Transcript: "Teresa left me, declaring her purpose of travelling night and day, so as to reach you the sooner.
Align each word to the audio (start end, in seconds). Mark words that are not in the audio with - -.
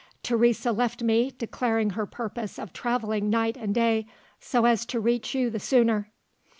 "Teresa 0.23 0.71
left 0.71 1.03
me, 1.03 1.29
declaring 1.37 1.91
her 1.91 2.07
purpose 2.07 2.57
of 2.57 2.73
travelling 2.73 3.29
night 3.29 3.55
and 3.55 3.71
day, 3.75 4.07
so 4.39 4.65
as 4.65 4.83
to 4.87 4.99
reach 4.99 5.35
you 5.35 5.51
the 5.51 5.59
sooner. 5.59 6.11